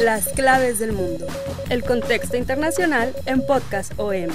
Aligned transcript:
Las 0.00 0.28
claves 0.32 0.78
del 0.78 0.92
mundo. 0.92 1.26
El 1.70 1.84
contexto 1.84 2.36
internacional 2.36 3.14
en 3.26 3.46
Podcast 3.46 3.92
OM. 3.96 4.28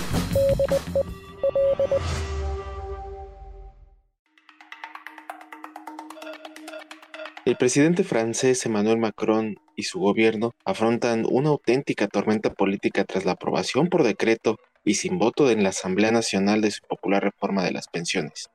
El 7.45 7.57
presidente 7.57 8.03
francés 8.03 8.65
Emmanuel 8.65 8.97
Macron 8.97 9.57
y 9.75 9.83
su 9.83 9.99
gobierno 9.99 10.51
afrontan 10.63 11.25
una 11.29 11.49
auténtica 11.49 12.07
tormenta 12.07 12.53
política 12.53 13.03
tras 13.03 13.25
la 13.25 13.33
aprobación 13.33 13.89
por 13.89 14.03
decreto 14.03 14.57
y 14.85 14.95
sin 14.95 15.17
voto 15.19 15.51
en 15.51 15.63
la 15.63 15.69
Asamblea 15.69 16.11
Nacional 16.11 16.61
de 16.61 16.71
su 16.71 16.81
popular 16.87 17.21
reforma 17.21 17.63
de 17.63 17.71
las 17.71 17.87
pensiones, 17.87 18.49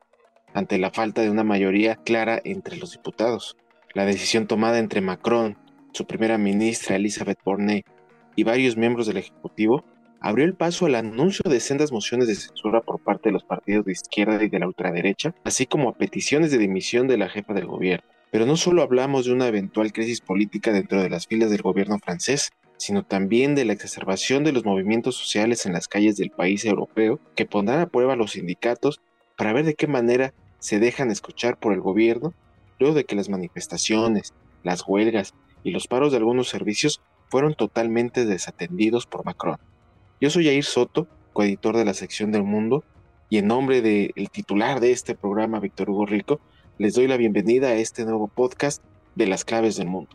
ante 0.55 0.79
la 0.79 0.91
falta 0.91 1.21
de 1.21 1.31
una 1.31 1.45
mayoría 1.45 1.97
clara 1.97 2.41
entre 2.45 2.77
los 2.77 2.93
diputados. 2.93 3.57
La 3.93 4.07
decisión 4.07 4.47
tomada 4.47 4.79
entre 4.79 5.01
Macron, 5.01 5.59
su 5.93 6.07
primera 6.07 6.39
ministra 6.39 6.97
Elisabeth 6.97 7.39
Borne 7.45 7.85
y 8.37 8.45
varios 8.45 8.77
miembros 8.77 9.07
del 9.07 9.17
Ejecutivo 9.17 9.85
abrió 10.21 10.45
el 10.45 10.55
paso 10.55 10.87
al 10.87 10.95
anuncio 10.95 11.49
de 11.49 11.61
sendas 11.61 11.93
mociones 11.93 12.29
de 12.29 12.35
censura 12.35 12.81
por 12.81 13.01
parte 13.01 13.29
de 13.29 13.33
los 13.33 13.45
partidos 13.45 13.85
de 13.85 13.93
izquierda 13.93 14.43
y 14.43 14.49
de 14.49 14.59
la 14.59 14.67
ultraderecha, 14.67 15.35
así 15.45 15.67
como 15.67 15.89
a 15.89 15.95
peticiones 15.95 16.51
de 16.51 16.59
dimisión 16.59 17.07
de 17.07 17.19
la 17.19 17.29
jefa 17.29 17.55
del 17.55 17.67
gobierno. 17.67 18.07
Pero 18.31 18.45
no 18.45 18.57
solo 18.57 18.83
hablamos 18.83 19.25
de 19.25 19.33
una 19.33 19.49
eventual 19.49 19.93
crisis 19.93 20.21
política 20.21 20.73
dentro 20.73 21.03
de 21.03 21.09
las 21.09 21.27
filas 21.27 21.51
del 21.51 21.63
gobierno 21.63 21.99
francés, 21.99 22.51
sino 22.77 23.05
también 23.05 23.55
de 23.55 23.65
la 23.65 23.73
exacerbación 23.73 24.45
de 24.45 24.53
los 24.53 24.65
movimientos 24.65 25.17
sociales 25.17 25.67
en 25.67 25.73
las 25.73 25.89
calles 25.89 26.17
del 26.17 26.31
país 26.31 26.65
europeo 26.65 27.21
que 27.35 27.47
pondrán 27.47 27.81
a 27.81 27.87
prueba 27.87 28.13
a 28.13 28.17
los 28.17 28.33
sindicatos 28.33 29.01
para 29.37 29.53
ver 29.53 29.65
de 29.65 29.75
qué 29.75 29.87
manera 29.87 30.35
se 30.59 30.79
dejan 30.79 31.11
escuchar 31.11 31.59
por 31.59 31.73
el 31.73 31.81
gobierno 31.81 32.35
luego 32.79 32.95
de 32.95 33.05
que 33.05 33.17
las 33.17 33.29
manifestaciones, 33.29 34.35
las 34.63 34.87
huelgas 34.87 35.35
y 35.65 35.71
los 35.71 35.87
paros 35.87 36.13
de 36.13 36.19
algunos 36.19 36.49
servicios 36.49 37.01
fueron 37.29 37.55
totalmente 37.55 38.25
desatendidos 38.25 39.07
por 39.07 39.25
Macron. 39.25 39.59
Yo 40.21 40.31
soy 40.31 40.47
Jair 40.47 40.65
Soto, 40.65 41.07
coeditor 41.33 41.77
de 41.77 41.85
la 41.85 41.95
sección 41.95 42.33
del 42.33 42.43
Mundo, 42.43 42.85
y 43.31 43.39
en 43.39 43.47
nombre 43.47 43.83
del 43.83 44.31
titular 44.31 44.81
de 44.81 44.93
este 44.93 45.15
programa, 45.15 45.61
Víctor 45.61 45.91
Hugo 45.91 46.07
Rico, 46.07 46.41
les 46.79 46.95
doy 46.95 47.07
la 47.07 47.17
bienvenida 47.17 47.69
a 47.69 47.75
este 47.75 48.05
nuevo 48.05 48.29
podcast 48.29 48.83
de 49.15 49.27
las 49.27 49.45
claves 49.45 49.77
del 49.77 49.89
mundo. 49.89 50.11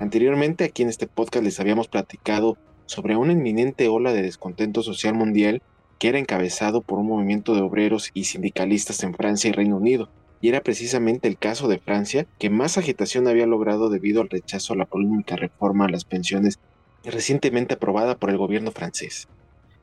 Anteriormente 0.00 0.64
aquí 0.64 0.82
en 0.82 0.88
este 0.88 1.06
podcast 1.08 1.44
les 1.44 1.58
habíamos 1.60 1.88
platicado 1.88 2.56
sobre 2.86 3.16
una 3.16 3.32
inminente 3.32 3.88
ola 3.88 4.12
de 4.12 4.22
descontento 4.22 4.82
social 4.82 5.14
mundial 5.14 5.62
que 5.98 6.08
era 6.08 6.18
encabezado 6.18 6.80
por 6.82 6.98
un 6.98 7.08
movimiento 7.08 7.54
de 7.54 7.62
obreros 7.62 8.10
y 8.14 8.24
sindicalistas 8.24 9.02
en 9.02 9.14
Francia 9.14 9.50
y 9.50 9.52
Reino 9.52 9.76
Unido. 9.76 10.08
Y 10.40 10.48
era 10.48 10.60
precisamente 10.60 11.28
el 11.28 11.38
caso 11.38 11.68
de 11.68 11.78
Francia 11.78 12.26
que 12.38 12.50
más 12.50 12.78
agitación 12.78 13.26
había 13.28 13.46
logrado 13.46 13.90
debido 13.90 14.20
al 14.20 14.28
rechazo 14.28 14.72
a 14.72 14.76
la 14.76 14.86
polémica 14.86 15.36
reforma 15.36 15.86
a 15.86 15.90
las 15.90 16.04
pensiones 16.04 16.58
recientemente 17.04 17.74
aprobada 17.74 18.16
por 18.16 18.30
el 18.30 18.38
gobierno 18.38 18.70
francés 18.70 19.28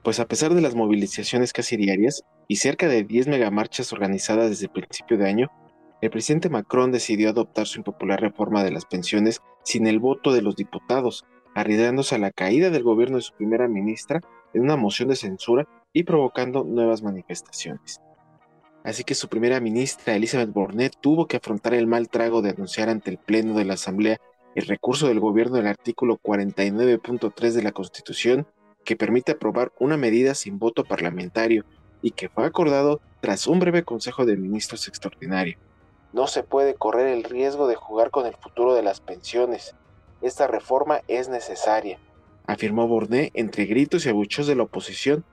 pues 0.05 0.19
a 0.19 0.27
pesar 0.27 0.53
de 0.53 0.61
las 0.61 0.75
movilizaciones 0.75 1.51
casi 1.51 1.77
diarias 1.77 2.23
y 2.47 2.57
cerca 2.57 2.87
de 2.87 3.03
10 3.03 3.27
megamarchas 3.27 3.91
organizadas 3.91 4.51
desde 4.51 4.67
el 4.67 4.71
principio 4.71 5.17
de 5.17 5.27
año, 5.27 5.47
el 5.99 6.11
presidente 6.11 6.47
Macron 6.47 6.91
decidió 6.91 7.31
adoptar 7.31 7.65
su 7.65 7.79
impopular 7.79 8.21
reforma 8.21 8.63
de 8.63 8.69
las 8.69 8.85
pensiones 8.85 9.41
sin 9.63 9.87
el 9.87 9.97
voto 9.97 10.31
de 10.31 10.43
los 10.43 10.55
diputados, 10.55 11.25
arriesgándose 11.55 12.13
a 12.13 12.19
la 12.19 12.29
caída 12.29 12.69
del 12.69 12.83
gobierno 12.83 13.15
de 13.15 13.23
su 13.23 13.33
primera 13.33 13.67
ministra 13.67 14.21
en 14.53 14.61
una 14.61 14.75
moción 14.75 15.09
de 15.09 15.15
censura 15.15 15.67
y 15.91 16.03
provocando 16.03 16.63
nuevas 16.63 17.01
manifestaciones. 17.01 17.99
Así 18.85 19.03
que 19.03 19.15
su 19.15 19.27
primera 19.27 19.59
ministra, 19.59 20.15
Elizabeth 20.15 20.53
Bornet, 20.53 20.93
tuvo 21.01 21.27
que 21.27 21.37
afrontar 21.37 21.73
el 21.73 21.87
mal 21.87 22.07
trago 22.07 22.43
de 22.43 22.51
anunciar 22.51 22.87
ante 22.87 23.09
el 23.09 23.17
Pleno 23.17 23.55
de 23.55 23.65
la 23.65 23.73
Asamblea 23.73 24.21
el 24.53 24.67
recurso 24.67 25.07
del 25.07 25.19
gobierno 25.19 25.57
del 25.57 25.65
artículo 25.65 26.19
49.3 26.21 27.51
de 27.51 27.63
la 27.63 27.71
Constitución 27.71 28.45
que 28.83 28.95
permite 28.95 29.31
aprobar 29.31 29.71
una 29.79 29.97
medida 29.97 30.35
sin 30.35 30.59
voto 30.59 30.83
parlamentario 30.83 31.65
y 32.03 32.11
que 32.11 32.29
fue 32.29 32.45
acordado 32.45 33.01
tras 33.21 33.47
un 33.47 33.59
breve 33.59 33.83
Consejo 33.83 34.23
de 34.25 34.37
Ministros 34.37 34.87
extraordinario. 34.87 35.57
No 36.13 36.27
se 36.27 36.43
puede 36.43 36.75
correr 36.75 37.07
el 37.07 37.23
riesgo 37.23 37.67
de 37.67 37.75
jugar 37.75 38.11
con 38.11 38.27
el 38.27 38.35
futuro 38.35 38.75
de 38.75 38.83
las 38.83 39.01
pensiones. 39.01 39.75
Esta 40.21 40.45
reforma 40.45 41.01
es 41.07 41.27
necesaria, 41.27 41.99
afirmó 42.45 42.87
Bornet 42.87 43.31
entre 43.33 43.65
gritos 43.65 44.05
y 44.05 44.09
abucheos 44.09 44.45
de 44.45 44.55
la 44.55 44.63
oposición, 44.63 45.25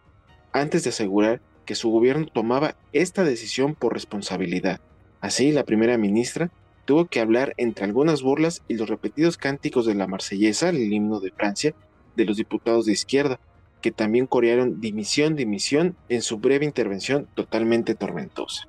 antes 0.52 0.84
de 0.84 0.90
asegurar 0.90 1.40
que 1.72 1.76
su 1.76 1.88
gobierno 1.88 2.26
tomaba 2.26 2.76
esta 2.92 3.24
decisión 3.24 3.74
por 3.74 3.94
responsabilidad. 3.94 4.78
Así, 5.22 5.52
la 5.52 5.64
primera 5.64 5.96
ministra 5.96 6.50
tuvo 6.84 7.06
que 7.06 7.18
hablar 7.18 7.54
entre 7.56 7.86
algunas 7.86 8.20
burlas 8.20 8.60
y 8.68 8.74
los 8.74 8.90
repetidos 8.90 9.38
cánticos 9.38 9.86
de 9.86 9.94
la 9.94 10.06
marsellesa, 10.06 10.68
el 10.68 10.92
himno 10.92 11.18
de 11.18 11.30
Francia, 11.30 11.74
de 12.14 12.26
los 12.26 12.36
diputados 12.36 12.84
de 12.84 12.92
izquierda, 12.92 13.40
que 13.80 13.90
también 13.90 14.26
corearon 14.26 14.82
dimisión, 14.82 15.34
dimisión 15.34 15.96
en 16.10 16.20
su 16.20 16.36
breve 16.40 16.66
intervención 16.66 17.26
totalmente 17.34 17.94
tormentosa. 17.94 18.68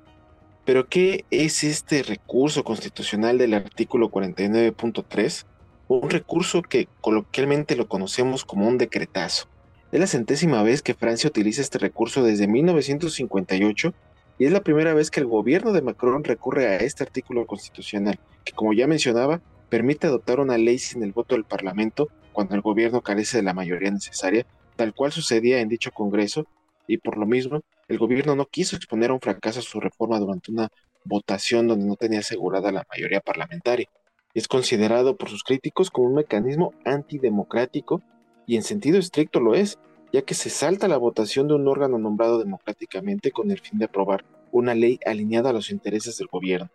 Pero 0.64 0.88
¿qué 0.88 1.26
es 1.30 1.62
este 1.62 2.02
recurso 2.04 2.64
constitucional 2.64 3.36
del 3.36 3.52
artículo 3.52 4.10
49.3? 4.10 5.44
Un 5.88 6.08
recurso 6.08 6.62
que 6.62 6.88
coloquialmente 7.02 7.76
lo 7.76 7.86
conocemos 7.86 8.46
como 8.46 8.66
un 8.66 8.78
decretazo. 8.78 9.46
Es 9.94 10.00
la 10.00 10.08
centésima 10.08 10.60
vez 10.64 10.82
que 10.82 10.94
Francia 10.94 11.30
utiliza 11.30 11.62
este 11.62 11.78
recurso 11.78 12.24
desde 12.24 12.48
1958 12.48 13.94
y 14.40 14.44
es 14.44 14.50
la 14.50 14.60
primera 14.60 14.92
vez 14.92 15.08
que 15.08 15.20
el 15.20 15.26
gobierno 15.26 15.72
de 15.72 15.82
Macron 15.82 16.24
recurre 16.24 16.66
a 16.66 16.78
este 16.78 17.04
artículo 17.04 17.46
constitucional, 17.46 18.18
que 18.44 18.52
como 18.52 18.72
ya 18.72 18.88
mencionaba, 18.88 19.40
permite 19.68 20.08
adoptar 20.08 20.40
una 20.40 20.58
ley 20.58 20.80
sin 20.80 21.04
el 21.04 21.12
voto 21.12 21.36
del 21.36 21.44
Parlamento 21.44 22.08
cuando 22.32 22.56
el 22.56 22.60
gobierno 22.60 23.02
carece 23.02 23.36
de 23.36 23.44
la 23.44 23.54
mayoría 23.54 23.92
necesaria, 23.92 24.44
tal 24.74 24.94
cual 24.94 25.12
sucedía 25.12 25.60
en 25.60 25.68
dicho 25.68 25.92
Congreso, 25.92 26.44
y 26.88 26.98
por 26.98 27.16
lo 27.16 27.24
mismo, 27.24 27.60
el 27.86 27.98
gobierno 27.98 28.34
no 28.34 28.46
quiso 28.46 28.74
exponer 28.74 29.10
a 29.10 29.14
un 29.14 29.20
fracaso 29.20 29.62
su 29.62 29.78
reforma 29.78 30.18
durante 30.18 30.50
una 30.50 30.70
votación 31.04 31.68
donde 31.68 31.86
no 31.86 31.94
tenía 31.94 32.18
asegurada 32.18 32.72
la 32.72 32.84
mayoría 32.90 33.20
parlamentaria. 33.20 33.86
Es 34.34 34.48
considerado 34.48 35.16
por 35.16 35.28
sus 35.28 35.44
críticos 35.44 35.92
como 35.92 36.08
un 36.08 36.14
mecanismo 36.16 36.74
antidemocrático 36.84 38.02
y 38.46 38.56
en 38.56 38.62
sentido 38.62 38.98
estricto 38.98 39.40
lo 39.40 39.54
es, 39.54 39.78
ya 40.12 40.22
que 40.22 40.34
se 40.34 40.50
salta 40.50 40.88
la 40.88 40.96
votación 40.96 41.48
de 41.48 41.54
un 41.54 41.66
órgano 41.66 41.98
nombrado 41.98 42.38
democráticamente 42.38 43.32
con 43.32 43.50
el 43.50 43.60
fin 43.60 43.78
de 43.78 43.86
aprobar 43.86 44.24
una 44.52 44.74
ley 44.74 45.00
alineada 45.04 45.50
a 45.50 45.52
los 45.52 45.70
intereses 45.70 46.18
del 46.18 46.28
gobierno. 46.28 46.70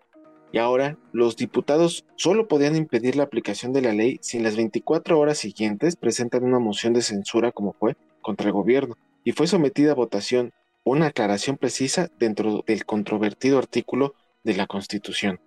Y 0.52 0.58
ahora, 0.58 0.98
los 1.12 1.36
diputados 1.36 2.06
solo 2.16 2.48
podían 2.48 2.76
impedir 2.76 3.16
la 3.16 3.24
aplicación 3.24 3.72
de 3.72 3.82
la 3.82 3.94
ley 3.94 4.18
si 4.22 4.38
en 4.38 4.44
las 4.44 4.56
24 4.56 5.20
horas 5.20 5.38
siguientes 5.38 5.96
presentan 5.96 6.44
una 6.44 6.60
moción 6.60 6.94
de 6.94 7.02
censura 7.02 7.52
como 7.52 7.74
fue 7.74 7.96
contra 8.22 8.48
el 8.48 8.54
gobierno, 8.54 8.96
y 9.24 9.32
fue 9.32 9.48
sometida 9.48 9.92
a 9.92 9.96
votación 9.96 10.52
una 10.84 11.08
aclaración 11.08 11.58
precisa 11.58 12.10
dentro 12.20 12.64
del 12.66 12.86
controvertido 12.86 13.60
artículo 13.60 14.16
de 14.44 14.56
la 14.56 14.66
Constitución. 14.66 15.40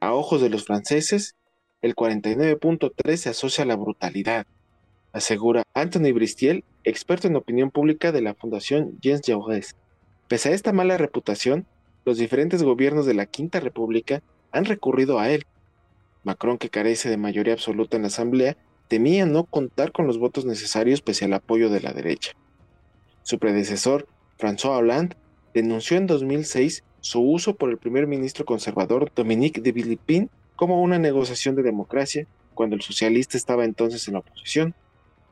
A 0.00 0.12
ojos 0.12 0.40
de 0.40 0.50
los 0.50 0.64
franceses, 0.64 1.34
el 1.82 1.96
49.3 1.96 3.16
se 3.16 3.30
asocia 3.30 3.64
a 3.64 3.66
la 3.66 3.76
brutalidad, 3.76 4.46
asegura 5.16 5.62
Anthony 5.72 6.12
Bristiel, 6.12 6.62
experto 6.84 7.26
en 7.26 7.36
opinión 7.36 7.70
pública 7.70 8.12
de 8.12 8.20
la 8.20 8.34
Fundación 8.34 8.98
Jens 9.02 9.22
Jaurès. 9.26 9.74
Pese 10.28 10.50
a 10.50 10.52
esta 10.52 10.74
mala 10.74 10.98
reputación, 10.98 11.66
los 12.04 12.18
diferentes 12.18 12.62
gobiernos 12.62 13.06
de 13.06 13.14
la 13.14 13.24
Quinta 13.24 13.58
República 13.58 14.22
han 14.52 14.66
recurrido 14.66 15.18
a 15.18 15.30
él. 15.30 15.46
Macron, 16.22 16.58
que 16.58 16.68
carece 16.68 17.08
de 17.08 17.16
mayoría 17.16 17.54
absoluta 17.54 17.96
en 17.96 18.02
la 18.02 18.08
Asamblea, 18.08 18.58
temía 18.88 19.24
no 19.24 19.44
contar 19.44 19.90
con 19.90 20.06
los 20.06 20.18
votos 20.18 20.44
necesarios 20.44 21.00
pese 21.00 21.24
al 21.24 21.32
apoyo 21.32 21.70
de 21.70 21.80
la 21.80 21.94
derecha. 21.94 22.32
Su 23.22 23.38
predecesor, 23.38 24.06
François 24.38 24.78
Hollande, 24.78 25.16
denunció 25.54 25.96
en 25.96 26.06
2006 26.06 26.84
su 27.00 27.22
uso 27.22 27.56
por 27.56 27.70
el 27.70 27.78
primer 27.78 28.06
ministro 28.06 28.44
conservador 28.44 29.10
Dominique 29.16 29.62
de 29.62 29.72
Villepin 29.72 30.28
como 30.56 30.82
una 30.82 30.98
negociación 30.98 31.54
de 31.54 31.62
democracia 31.62 32.26
cuando 32.52 32.76
el 32.76 32.82
socialista 32.82 33.38
estaba 33.38 33.64
entonces 33.64 34.06
en 34.08 34.14
la 34.14 34.20
oposición. 34.20 34.74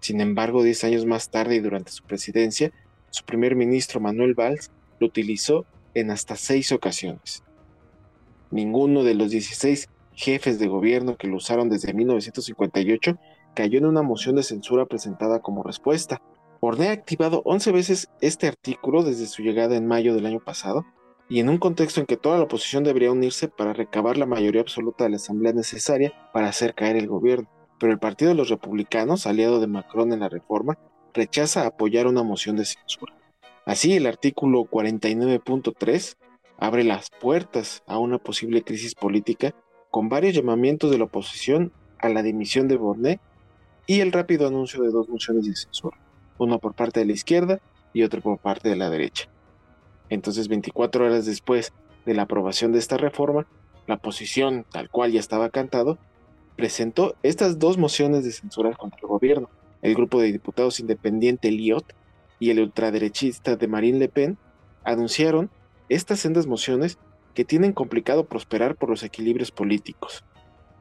Sin 0.04 0.20
embargo, 0.20 0.62
diez 0.62 0.84
años 0.84 1.06
más 1.06 1.30
tarde 1.30 1.54
y 1.54 1.60
durante 1.60 1.90
su 1.90 2.04
presidencia, 2.04 2.70
su 3.08 3.24
primer 3.24 3.56
ministro 3.56 4.00
Manuel 4.00 4.34
Valls 4.34 4.70
lo 5.00 5.06
utilizó 5.06 5.64
en 5.94 6.10
hasta 6.10 6.36
seis 6.36 6.72
ocasiones. 6.72 7.42
Ninguno 8.50 9.02
de 9.02 9.14
los 9.14 9.30
16 9.30 9.88
jefes 10.12 10.58
de 10.58 10.68
gobierno 10.68 11.16
que 11.16 11.26
lo 11.26 11.36
usaron 11.36 11.70
desde 11.70 11.94
1958 11.94 13.18
cayó 13.54 13.78
en 13.78 13.86
una 13.86 14.02
moción 14.02 14.36
de 14.36 14.42
censura 14.42 14.84
presentada 14.84 15.40
como 15.40 15.62
respuesta. 15.62 16.20
Borné 16.60 16.90
ha 16.90 16.92
activado 16.92 17.40
11 17.46 17.72
veces 17.72 18.10
este 18.20 18.46
artículo 18.46 19.04
desde 19.04 19.24
su 19.24 19.40
llegada 19.40 19.74
en 19.74 19.86
mayo 19.86 20.14
del 20.14 20.26
año 20.26 20.44
pasado 20.44 20.84
y 21.30 21.40
en 21.40 21.48
un 21.48 21.56
contexto 21.56 22.00
en 22.00 22.06
que 22.06 22.18
toda 22.18 22.36
la 22.36 22.44
oposición 22.44 22.84
debería 22.84 23.10
unirse 23.10 23.48
para 23.48 23.72
recabar 23.72 24.18
la 24.18 24.26
mayoría 24.26 24.60
absoluta 24.60 25.04
de 25.04 25.10
la 25.10 25.16
asamblea 25.16 25.54
necesaria 25.54 26.12
para 26.34 26.48
hacer 26.48 26.74
caer 26.74 26.96
el 26.96 27.06
gobierno. 27.06 27.48
Pero 27.78 27.92
el 27.92 27.98
Partido 27.98 28.30
de 28.30 28.36
los 28.36 28.48
Republicanos, 28.48 29.26
aliado 29.26 29.60
de 29.60 29.66
Macron 29.66 30.12
en 30.12 30.20
la 30.20 30.28
reforma, 30.28 30.78
rechaza 31.12 31.66
apoyar 31.66 32.06
una 32.06 32.22
moción 32.22 32.56
de 32.56 32.64
censura. 32.64 33.14
Así, 33.66 33.94
el 33.94 34.06
artículo 34.06 34.64
49.3 34.64 36.16
abre 36.58 36.84
las 36.84 37.10
puertas 37.10 37.82
a 37.86 37.98
una 37.98 38.18
posible 38.18 38.62
crisis 38.62 38.94
política 38.94 39.54
con 39.90 40.08
varios 40.08 40.34
llamamientos 40.34 40.90
de 40.90 40.98
la 40.98 41.04
oposición 41.04 41.72
a 41.98 42.08
la 42.08 42.22
dimisión 42.22 42.68
de 42.68 42.76
Bornet 42.76 43.20
y 43.86 44.00
el 44.00 44.12
rápido 44.12 44.48
anuncio 44.48 44.82
de 44.82 44.90
dos 44.90 45.08
mociones 45.08 45.46
de 45.46 45.56
censura, 45.56 45.98
una 46.38 46.58
por 46.58 46.74
parte 46.74 47.00
de 47.00 47.06
la 47.06 47.12
izquierda 47.12 47.60
y 47.92 48.02
otra 48.02 48.20
por 48.20 48.38
parte 48.38 48.68
de 48.68 48.76
la 48.76 48.90
derecha. 48.90 49.28
Entonces, 50.08 50.48
24 50.48 51.06
horas 51.06 51.26
después 51.26 51.72
de 52.04 52.14
la 52.14 52.22
aprobación 52.22 52.72
de 52.72 52.78
esta 52.78 52.96
reforma, 52.96 53.46
la 53.86 53.96
oposición, 53.96 54.64
tal 54.70 54.90
cual 54.90 55.12
ya 55.12 55.20
estaba 55.20 55.50
cantado, 55.50 55.98
presentó 56.56 57.16
estas 57.22 57.58
dos 57.58 57.78
mociones 57.78 58.24
de 58.24 58.32
censura 58.32 58.72
contra 58.74 59.00
el 59.02 59.08
gobierno. 59.08 59.50
El 59.82 59.94
grupo 59.94 60.20
de 60.20 60.32
diputados 60.32 60.80
independiente 60.80 61.50
Liot 61.50 61.94
y 62.38 62.50
el 62.50 62.60
ultraderechista 62.60 63.56
de 63.56 63.68
Marine 63.68 63.98
Le 63.98 64.08
Pen 64.08 64.38
anunciaron 64.82 65.50
estas 65.88 66.20
sendas 66.20 66.46
mociones 66.46 66.98
que 67.34 67.44
tienen 67.44 67.72
complicado 67.72 68.24
prosperar 68.24 68.76
por 68.76 68.88
los 68.88 69.02
equilibrios 69.02 69.50
políticos. 69.50 70.24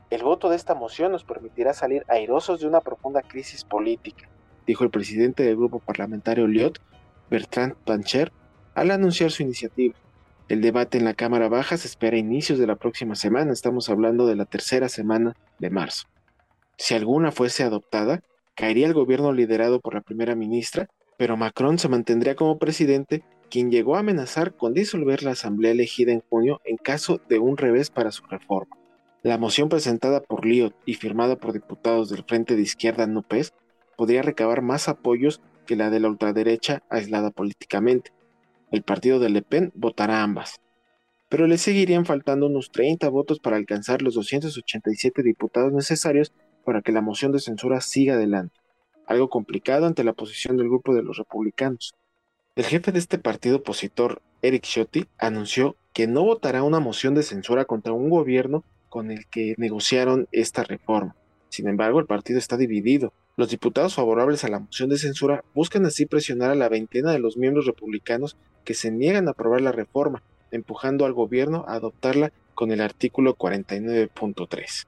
El 0.10 0.24
voto 0.24 0.50
de 0.50 0.56
esta 0.56 0.76
moción 0.76 1.12
nos 1.12 1.24
permitirá 1.24 1.74
salir 1.74 2.06
airosos 2.08 2.62
de 2.62 2.68
una 2.68 2.82
profunda 2.82 3.22
crisis 3.24 3.64
política, 3.64 4.30
dijo 4.68 4.84
el 4.84 4.92
presidente 4.92 5.44
del 5.44 5.58
grupo 5.58 5.80
parlamentario 5.80 6.48
Liot, 6.48 6.80
Bertrand 7.30 7.74
Pancher, 7.84 8.32
al 8.76 8.92
anunciar 8.92 9.32
su 9.32 9.42
iniciativa. 9.42 9.96
El 10.54 10.62
debate 10.62 11.00
en 11.00 11.04
la 11.04 11.16
Cámara 11.16 11.50
Baja 11.50 11.78
se 11.78 11.88
espera 11.88 12.16
a 12.16 12.20
inicios 12.20 12.60
de 12.60 12.68
la 12.68 12.76
próxima 12.76 13.16
semana, 13.16 13.52
estamos 13.52 13.90
hablando 13.90 14.28
de 14.28 14.36
la 14.36 14.46
tercera 14.46 14.88
semana 14.88 15.34
de 15.58 15.72
marzo. 15.72 16.04
Si 16.78 16.94
alguna 16.94 17.32
fuese 17.32 17.64
adoptada, 17.64 18.22
caería 18.54 18.86
el 18.86 18.94
gobierno 18.94 19.34
liderado 19.34 19.80
por 19.80 19.96
la 19.96 20.02
primera 20.02 20.36
ministra, 20.36 20.86
pero 21.18 21.38
Macron 21.38 21.80
se 21.80 21.90
mantendría 21.90 22.36
como 22.36 22.60
presidente, 22.60 23.24
quien 23.50 23.72
llegó 23.72 23.96
a 23.96 24.02
amenazar 24.02 24.56
con 24.56 24.76
disolver 24.76 25.24
la 25.24 25.32
asamblea 25.32 25.72
elegida 25.72 26.12
en 26.12 26.22
junio 26.30 26.62
en 26.66 26.78
caso 26.78 27.20
de 27.28 27.40
un 27.40 27.58
revés 27.58 27.90
para 27.90 28.12
su 28.12 28.24
reforma. 28.28 28.78
La 29.24 29.40
moción 29.40 29.70
presentada 29.70 30.22
por 30.22 30.46
Liot 30.46 30.76
y 30.86 30.94
firmada 30.94 31.36
por 31.36 31.54
diputados 31.54 32.12
del 32.12 32.26
Frente 32.26 32.56
de 32.56 32.62
Izquierda 32.62 33.08
NUPES 33.08 33.54
podría 33.98 34.22
recabar 34.22 34.62
más 34.62 34.88
apoyos 34.88 35.42
que 35.66 35.76
la 35.76 35.90
de 35.90 36.00
la 36.00 36.10
ultraderecha 36.10 36.84
aislada 36.92 37.32
políticamente. 37.32 38.12
El 38.74 38.82
partido 38.82 39.20
de 39.20 39.30
Le 39.30 39.44
Pen 39.44 39.72
votará 39.76 40.24
ambas, 40.24 40.60
pero 41.30 41.46
le 41.46 41.60
seguirían 41.60 42.08
faltando 42.08 42.48
unos 42.48 42.72
30 42.72 43.08
votos 43.10 43.40
para 43.40 43.56
alcanzar 43.56 44.02
los 44.02 44.16
287 44.16 45.22
diputados 45.22 45.72
necesarios 45.72 46.34
para 46.66 46.82
que 46.82 46.92
la 46.92 47.02
moción 47.02 47.32
de 47.32 47.40
censura 47.40 47.82
siga 47.82 48.16
adelante, 48.16 48.56
algo 49.06 49.30
complicado 49.30 49.86
ante 49.86 50.04
la 50.04 50.14
posición 50.14 50.58
del 50.58 50.70
grupo 50.70 50.96
de 50.96 51.04
los 51.04 51.18
republicanos. 51.18 51.94
El 52.56 52.66
jefe 52.66 52.92
de 52.92 52.98
este 52.98 53.20
partido 53.20 53.58
opositor, 53.58 54.24
Eric 54.42 54.66
Ciotti, 54.66 55.06
anunció 55.20 55.76
que 55.94 56.08
no 56.08 56.24
votará 56.24 56.64
una 56.64 56.80
moción 56.80 57.14
de 57.14 57.22
censura 57.22 57.66
contra 57.66 57.94
un 57.94 58.10
gobierno 58.10 58.64
con 58.90 59.12
el 59.12 59.28
que 59.28 59.54
negociaron 59.60 60.28
esta 60.32 60.64
reforma. 60.64 61.16
Sin 61.50 61.68
embargo, 61.68 62.00
el 62.00 62.08
partido 62.08 62.40
está 62.40 62.58
dividido. 62.58 63.14
Los 63.36 63.50
diputados 63.50 63.96
favorables 63.96 64.44
a 64.44 64.48
la 64.48 64.60
moción 64.60 64.90
de 64.90 65.00
censura 65.00 65.44
buscan 65.56 65.88
así 65.88 66.06
presionar 66.06 66.52
a 66.52 66.56
la 66.56 66.70
veintena 66.70 67.12
de 67.12 67.18
los 67.18 67.36
miembros 67.36 67.66
republicanos 67.66 68.38
que 68.64 68.76
se 68.76 68.92
niegan 68.92 69.28
a 69.28 69.32
aprobar 69.32 69.62
la 69.62 69.72
reforma, 69.72 70.22
empujando 70.52 71.04
al 71.04 71.14
gobierno 71.14 71.66
a 71.68 71.74
adoptarla 71.74 72.32
con 72.54 72.72
el 72.72 72.80
artículo 72.80 73.36
49.3. 73.36 74.86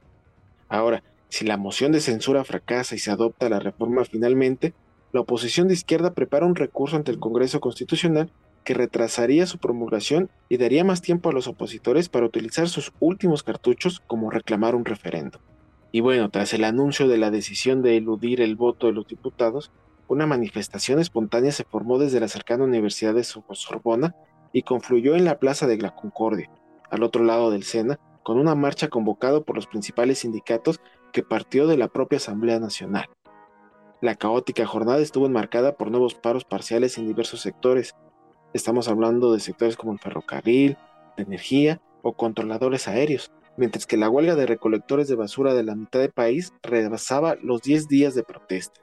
Ahora, 0.70 1.02
si 1.28 1.44
la 1.44 1.58
moción 1.58 1.92
de 1.92 2.02
censura 2.02 2.44
fracasa 2.44 2.94
y 2.94 3.00
se 3.00 3.10
adopta 3.10 3.50
la 3.50 3.60
reforma 3.60 4.06
finalmente, 4.06 4.76
la 5.12 5.22
oposición 5.22 5.68
de 5.68 5.74
izquierda 5.74 6.14
prepara 6.14 6.46
un 6.46 6.56
recurso 6.56 6.98
ante 6.98 7.10
el 7.10 7.20
Congreso 7.20 7.60
Constitucional 7.60 8.32
que 8.64 8.76
retrasaría 8.76 9.48
su 9.48 9.58
promulgación 9.58 10.30
y 10.50 10.58
daría 10.58 10.84
más 10.84 11.02
tiempo 11.02 11.30
a 11.30 11.34
los 11.34 11.48
opositores 11.48 12.10
para 12.10 12.28
utilizar 12.28 12.70
sus 12.70 12.94
últimos 13.00 13.42
cartuchos 13.42 14.02
como 14.06 14.30
reclamar 14.30 14.76
un 14.76 14.86
referendo. 14.86 15.40
Y 15.96 16.02
bueno, 16.02 16.30
tras 16.30 16.54
el 16.54 16.66
anuncio 16.66 17.08
de 17.08 17.18
la 17.18 17.32
decisión 17.32 17.82
de 17.82 17.96
eludir 17.96 18.42
el 18.42 18.58
voto 18.58 18.88
de 18.88 18.92
los 18.92 19.08
diputados, 19.08 19.72
una 20.10 20.28
manifestación 20.28 21.00
espontánea 21.00 21.54
se 21.54 21.64
formó 21.64 21.98
desde 22.00 22.20
la 22.20 22.28
cercana 22.28 22.66
Universidad 22.66 23.14
de 23.14 23.24
Sorbona 23.24 24.14
y 24.52 24.64
confluyó 24.64 25.16
en 25.16 25.24
la 25.24 25.40
Plaza 25.40 25.68
de 25.68 25.78
la 25.78 25.96
Concordia, 25.96 26.52
al 26.92 27.02
otro 27.02 27.24
lado 27.24 27.50
del 27.50 27.64
Sena, 27.64 27.98
con 28.24 28.38
una 28.38 28.56
marcha 28.56 28.90
convocada 28.90 29.40
por 29.40 29.56
los 29.56 29.68
principales 29.68 30.20
sindicatos 30.20 30.82
que 31.14 31.24
partió 31.24 31.66
de 31.66 31.78
la 31.78 31.88
propia 31.88 32.18
Asamblea 32.18 32.60
Nacional. 32.60 33.06
La 34.02 34.16
caótica 34.16 34.66
jornada 34.66 35.00
estuvo 35.00 35.28
enmarcada 35.28 35.78
por 35.78 35.92
nuevos 35.92 36.14
paros 36.14 36.44
parciales 36.44 36.98
en 36.98 37.08
diversos 37.08 37.40
sectores. 37.40 37.96
Estamos 38.54 38.90
hablando 38.90 39.32
de 39.32 39.40
sectores 39.40 39.78
como 39.78 39.94
el 39.94 40.00
ferrocarril, 40.00 40.76
de 41.16 41.24
energía 41.24 41.80
o 42.02 42.18
controladores 42.18 42.90
aéreos, 42.90 43.32
mientras 43.58 43.86
que 43.86 43.98
la 43.98 44.10
huelga 44.10 44.36
de 44.36 44.46
recolectores 44.46 45.08
de 45.08 45.16
basura 45.16 45.54
de 45.54 45.64
la 45.64 45.76
mitad 45.76 46.00
del 46.00 46.12
país 46.12 46.54
rebasaba 46.64 47.36
los 47.42 47.62
10 47.62 47.88
días 47.88 48.16
de 48.16 48.24
protesta. 48.24 48.82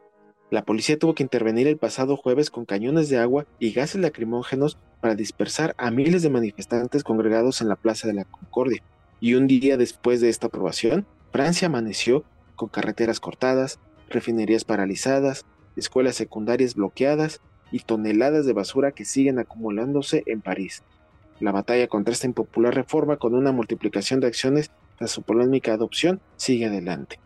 La 0.50 0.64
policía 0.64 0.98
tuvo 0.98 1.14
que 1.14 1.22
intervenir 1.22 1.66
el 1.66 1.78
pasado 1.78 2.16
jueves 2.16 2.50
con 2.50 2.66
cañones 2.66 3.08
de 3.08 3.18
agua 3.18 3.46
y 3.58 3.72
gases 3.72 4.02
lacrimógenos 4.02 4.78
para 5.00 5.14
dispersar 5.14 5.74
a 5.78 5.90
miles 5.90 6.22
de 6.22 6.28
manifestantes 6.28 7.04
congregados 7.04 7.62
en 7.62 7.68
la 7.68 7.76
Plaza 7.76 8.06
de 8.06 8.14
la 8.14 8.24
Concordia. 8.24 8.82
Y 9.18 9.34
un 9.34 9.46
día 9.46 9.78
después 9.78 10.20
de 10.20 10.28
esta 10.28 10.48
aprobación, 10.48 11.06
Francia 11.32 11.68
amaneció 11.68 12.24
con 12.54 12.68
carreteras 12.68 13.18
cortadas, 13.18 13.80
refinerías 14.10 14.64
paralizadas, 14.64 15.46
escuelas 15.74 16.16
secundarias 16.16 16.74
bloqueadas 16.74 17.40
y 17.70 17.78
toneladas 17.80 18.44
de 18.44 18.52
basura 18.52 18.92
que 18.92 19.06
siguen 19.06 19.38
acumulándose 19.38 20.22
en 20.26 20.42
París. 20.42 20.82
La 21.40 21.52
batalla 21.52 21.88
contra 21.88 22.12
esta 22.12 22.26
impopular 22.26 22.74
reforma 22.74 23.16
con 23.16 23.34
una 23.34 23.52
multiplicación 23.52 24.20
de 24.20 24.28
acciones 24.28 24.70
tras 24.98 25.10
su 25.10 25.22
polémica 25.22 25.74
adopción 25.74 26.20
sigue 26.36 26.66
adelante. 26.66 27.18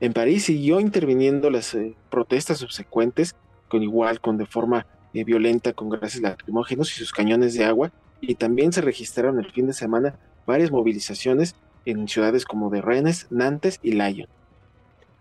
En 0.00 0.12
París 0.12 0.44
siguió 0.44 0.78
interviniendo 0.78 1.50
las 1.50 1.74
eh, 1.74 1.96
protestas 2.10 2.58
subsecuentes, 2.58 3.34
con 3.68 3.82
igual, 3.82 4.20
con 4.20 4.36
de 4.36 4.46
forma 4.46 4.86
eh, 5.12 5.24
violenta, 5.24 5.72
con 5.72 5.88
gases 5.88 6.22
lacrimógenos 6.22 6.92
y 6.92 6.94
sus 6.94 7.12
cañones 7.12 7.54
de 7.54 7.64
agua, 7.64 7.90
y 8.20 8.36
también 8.36 8.72
se 8.72 8.80
registraron 8.80 9.38
el 9.38 9.50
fin 9.50 9.66
de 9.66 9.72
semana 9.72 10.14
varias 10.46 10.70
movilizaciones 10.70 11.56
en 11.84 12.06
ciudades 12.06 12.44
como 12.44 12.70
de 12.70 12.80
Rennes, 12.80 13.26
Nantes 13.30 13.80
y 13.82 13.92
Lyon. 13.92 14.28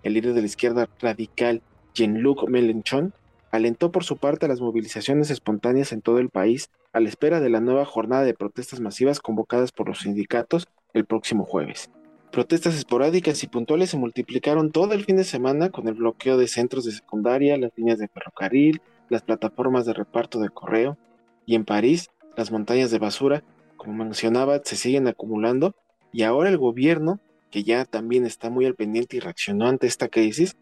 El 0.03 0.13
líder 0.13 0.33
de 0.33 0.41
la 0.41 0.47
izquierda 0.47 0.87
radical, 0.99 1.61
Jean-Luc 1.93 2.47
Mélenchon, 2.47 3.13
alentó 3.51 3.91
por 3.91 4.03
su 4.03 4.17
parte 4.17 4.47
las 4.47 4.61
movilizaciones 4.61 5.29
espontáneas 5.29 5.91
en 5.91 6.01
todo 6.01 6.19
el 6.19 6.29
país 6.29 6.69
a 6.93 6.99
la 6.99 7.09
espera 7.09 7.39
de 7.39 7.49
la 7.49 7.61
nueva 7.61 7.85
jornada 7.85 8.23
de 8.23 8.33
protestas 8.33 8.79
masivas 8.79 9.19
convocadas 9.19 9.71
por 9.71 9.87
los 9.87 9.99
sindicatos 9.99 10.67
el 10.93 11.05
próximo 11.05 11.45
jueves. 11.45 11.89
Protestas 12.31 12.75
esporádicas 12.75 13.41
y 13.43 13.47
puntuales 13.47 13.89
se 13.89 13.97
multiplicaron 13.97 14.71
todo 14.71 14.93
el 14.93 15.05
fin 15.05 15.15
de 15.15 15.23
semana 15.23 15.69
con 15.69 15.87
el 15.87 15.93
bloqueo 15.93 16.37
de 16.37 16.47
centros 16.47 16.83
de 16.85 16.91
secundaria, 16.91 17.57
las 17.57 17.71
líneas 17.77 17.99
de 17.99 18.09
ferrocarril, 18.09 18.81
las 19.09 19.21
plataformas 19.21 19.85
de 19.85 19.93
reparto 19.93 20.39
de 20.39 20.49
correo, 20.49 20.97
y 21.45 21.55
en 21.55 21.65
París 21.65 22.09
las 22.35 22.51
montañas 22.51 22.91
de 22.91 22.99
basura, 22.99 23.43
como 23.77 24.03
mencionaba, 24.03 24.61
se 24.63 24.75
siguen 24.75 25.07
acumulando 25.07 25.73
y 26.11 26.23
ahora 26.23 26.49
el 26.49 26.57
gobierno, 26.57 27.19
que 27.49 27.63
ya 27.63 27.85
también 27.85 28.25
está 28.25 28.49
muy 28.49 28.65
al 28.65 28.75
pendiente 28.75 29.17
y 29.17 29.19
reaccionó 29.19 29.67
ante 29.67 29.87
esta 29.87 30.09
crisis, 30.09 30.57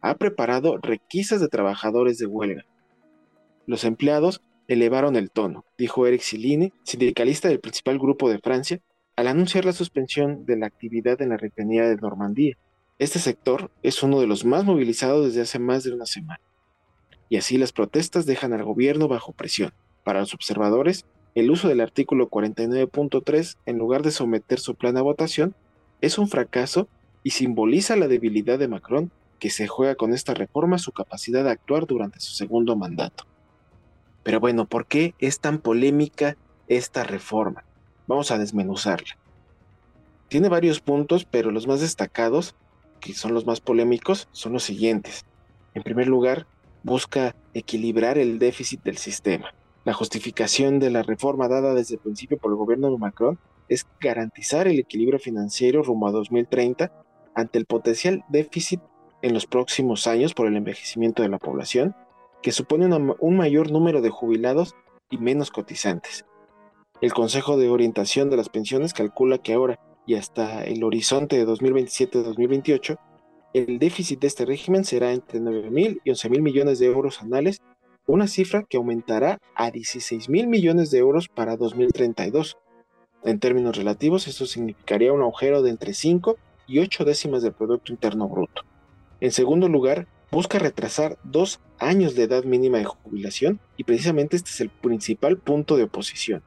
ha 0.00 0.14
preparado 0.14 0.78
requisas 0.78 1.40
de 1.40 1.48
trabajadores 1.48 2.18
de 2.18 2.26
huelga. 2.26 2.64
Los 3.66 3.84
empleados 3.84 4.42
elevaron 4.68 5.16
el 5.16 5.30
tono, 5.30 5.64
dijo 5.76 6.06
Eric 6.06 6.20
Silini, 6.20 6.72
sindicalista 6.84 7.48
del 7.48 7.60
principal 7.60 7.98
grupo 7.98 8.30
de 8.30 8.38
Francia, 8.38 8.80
al 9.16 9.28
anunciar 9.28 9.64
la 9.64 9.72
suspensión 9.72 10.46
de 10.46 10.56
la 10.56 10.66
actividad 10.66 11.20
en 11.20 11.30
la 11.30 11.36
refinería 11.36 11.88
de 11.88 11.96
Normandía. 11.96 12.56
Este 12.98 13.18
sector 13.18 13.70
es 13.82 14.02
uno 14.02 14.20
de 14.20 14.26
los 14.26 14.44
más 14.44 14.64
movilizados 14.64 15.26
desde 15.26 15.42
hace 15.42 15.58
más 15.58 15.84
de 15.84 15.92
una 15.92 16.06
semana. 16.06 16.40
Y 17.28 17.36
así 17.36 17.58
las 17.58 17.72
protestas 17.72 18.26
dejan 18.26 18.52
al 18.52 18.64
gobierno 18.64 19.08
bajo 19.08 19.32
presión. 19.32 19.72
Para 20.04 20.20
los 20.20 20.34
observadores, 20.34 21.04
el 21.34 21.50
uso 21.50 21.68
del 21.68 21.80
artículo 21.80 22.28
49.3 22.28 23.56
en 23.66 23.78
lugar 23.78 24.02
de 24.02 24.10
someter 24.10 24.58
su 24.58 24.74
plan 24.74 24.96
a 24.96 25.02
votación 25.02 25.54
es 26.00 26.18
un 26.18 26.28
fracaso 26.28 26.88
y 27.22 27.30
simboliza 27.30 27.96
la 27.96 28.08
debilidad 28.08 28.58
de 28.58 28.68
Macron 28.68 29.10
que 29.40 29.50
se 29.50 29.66
juega 29.66 29.96
con 29.96 30.14
esta 30.14 30.34
reforma 30.34 30.78
su 30.78 30.92
capacidad 30.92 31.42
de 31.42 31.50
actuar 31.50 31.86
durante 31.86 32.20
su 32.20 32.32
segundo 32.32 32.76
mandato. 32.76 33.24
Pero 34.22 34.38
bueno, 34.38 34.66
¿por 34.66 34.86
qué 34.86 35.14
es 35.18 35.40
tan 35.40 35.58
polémica 35.58 36.36
esta 36.68 37.02
reforma? 37.02 37.64
Vamos 38.06 38.30
a 38.30 38.38
desmenuzarla. 38.38 39.16
Tiene 40.28 40.48
varios 40.48 40.80
puntos, 40.80 41.24
pero 41.24 41.50
los 41.50 41.66
más 41.66 41.80
destacados, 41.80 42.54
que 43.00 43.14
son 43.14 43.34
los 43.34 43.46
más 43.46 43.60
polémicos, 43.60 44.28
son 44.30 44.52
los 44.52 44.62
siguientes. 44.62 45.24
En 45.74 45.82
primer 45.82 46.06
lugar, 46.06 46.46
busca 46.82 47.34
equilibrar 47.54 48.18
el 48.18 48.38
déficit 48.38 48.82
del 48.82 48.98
sistema. 48.98 49.54
La 49.84 49.94
justificación 49.94 50.78
de 50.78 50.90
la 50.90 51.02
reforma 51.02 51.48
dada 51.48 51.74
desde 51.74 51.94
el 51.94 52.00
principio 52.00 52.38
por 52.38 52.52
el 52.52 52.58
gobierno 52.58 52.90
de 52.90 52.98
Macron 52.98 53.38
es 53.68 53.86
garantizar 54.00 54.68
el 54.68 54.78
equilibrio 54.78 55.18
financiero 55.18 55.82
rumbo 55.82 56.08
a 56.08 56.12
2030 56.12 56.92
ante 57.34 57.58
el 57.58 57.64
potencial 57.64 58.24
déficit 58.28 58.80
en 59.22 59.34
los 59.34 59.46
próximos 59.46 60.06
años 60.06 60.34
por 60.34 60.46
el 60.46 60.56
envejecimiento 60.56 61.22
de 61.22 61.28
la 61.28 61.38
población, 61.38 61.94
que 62.42 62.52
supone 62.52 62.86
un 63.18 63.36
mayor 63.36 63.70
número 63.70 64.00
de 64.00 64.10
jubilados 64.10 64.74
y 65.10 65.18
menos 65.18 65.50
cotizantes. 65.50 66.24
El 67.00 67.12
Consejo 67.12 67.56
de 67.56 67.68
Orientación 67.68 68.30
de 68.30 68.36
las 68.36 68.48
Pensiones 68.48 68.94
calcula 68.94 69.38
que 69.38 69.54
ahora 69.54 69.78
y 70.06 70.14
hasta 70.14 70.64
el 70.64 70.82
horizonte 70.84 71.36
de 71.36 71.46
2027-2028, 71.46 72.98
el 73.52 73.78
déficit 73.78 74.20
de 74.20 74.26
este 74.26 74.44
régimen 74.44 74.84
será 74.84 75.12
entre 75.12 75.40
9.000 75.40 76.00
y 76.04 76.10
11.000 76.10 76.40
millones 76.40 76.78
de 76.78 76.86
euros 76.86 77.20
anuales, 77.20 77.60
una 78.06 78.26
cifra 78.26 78.64
que 78.68 78.76
aumentará 78.76 79.38
a 79.54 79.70
16.000 79.70 80.46
millones 80.46 80.90
de 80.90 80.98
euros 80.98 81.28
para 81.28 81.56
2032. 81.56 82.58
En 83.24 83.38
términos 83.38 83.76
relativos, 83.76 84.28
esto 84.28 84.46
significaría 84.46 85.12
un 85.12 85.20
agujero 85.20 85.62
de 85.62 85.70
entre 85.70 85.94
5 85.94 86.36
y 86.66 86.78
8 86.78 87.04
décimas 87.04 87.42
del 87.42 87.52
Producto 87.52 87.92
Interno 87.92 88.28
Bruto. 88.28 88.62
En 89.20 89.32
segundo 89.32 89.68
lugar, 89.68 90.06
busca 90.30 90.58
retrasar 90.58 91.18
dos 91.24 91.60
años 91.78 92.14
de 92.14 92.22
edad 92.22 92.44
mínima 92.44 92.78
de 92.78 92.84
jubilación 92.84 93.60
y 93.76 93.84
precisamente 93.84 94.36
este 94.36 94.50
es 94.50 94.60
el 94.62 94.70
principal 94.70 95.36
punto 95.36 95.76
de 95.76 95.82
oposición. 95.82 96.42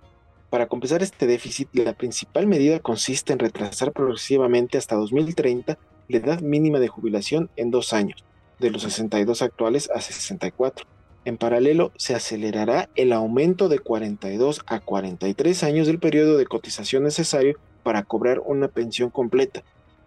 Para 0.49 0.67
compensar 0.67 1.03
este 1.03 1.27
déficit, 1.27 1.69
la 1.73 1.93
principal 1.93 2.47
medida 2.47 2.79
consiste 2.79 3.31
en 3.31 3.39
retrasar 3.39 3.91
progresivamente 3.91 4.77
hasta 4.77 4.95
2030 4.95 5.77
la 6.07 6.17
edad 6.17 6.41
mínima 6.41 6.79
de 6.79 6.87
jubilación 6.87 7.49
en 7.55 7.69
dos 7.69 7.93
años, 7.93 8.23
de 8.59 8.71
los 8.71 8.81
62 8.83 9.43
actuales 9.43 9.89
a 9.93 10.01
64. 10.01 10.85
En 11.25 11.37
paralelo, 11.37 11.91
se 11.95 12.15
acelerará 12.15 12.89
el 12.95 13.13
aumento 13.13 13.69
de 13.69 13.79
42 13.79 14.61
a 14.65 14.79
43 14.79 15.63
años 15.63 15.87
del 15.87 15.99
periodo 15.99 16.37
de 16.37 16.45
cotización 16.45 17.03
necesario 17.03 17.57
para 17.83 18.03
cobrar 18.03 18.39
una 18.39 18.67
pensión 18.67 19.09
completa, 19.09 19.63